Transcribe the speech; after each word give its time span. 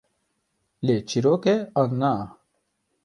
Lê 0.85 0.97
çîrok 1.09 1.43
e, 1.53 1.55
an 1.81 1.91
na? 1.99 2.13